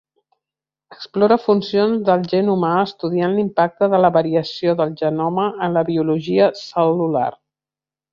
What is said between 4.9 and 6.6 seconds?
genoma en la biologia